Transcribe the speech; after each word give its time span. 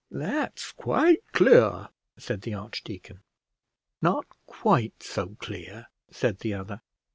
"That's 0.09 0.71
quite 0.71 1.19
clear," 1.31 1.89
said 2.17 2.41
the 2.41 2.55
archdeacon. 2.55 3.19
"Not 4.01 4.25
quite 4.47 5.03
so 5.03 5.35
clear," 5.39 5.89
said 6.09 6.39
the 6.39 6.55
other. 6.55 6.81